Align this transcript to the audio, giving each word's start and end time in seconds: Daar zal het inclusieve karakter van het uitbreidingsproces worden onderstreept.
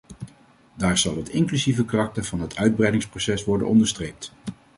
Daar 0.73 0.97
zal 0.97 1.17
het 1.17 1.29
inclusieve 1.29 1.85
karakter 1.85 2.23
van 2.23 2.39
het 2.41 2.55
uitbreidingsproces 2.55 3.45
worden 3.45 3.67
onderstreept. 3.67 4.31